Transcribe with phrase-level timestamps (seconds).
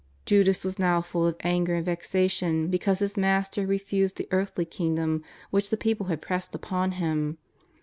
[0.25, 4.65] Judas was now full of anger and vexation because his Master had refused the earthly
[4.65, 7.37] kingdom which the peo ple had pressed upon Him.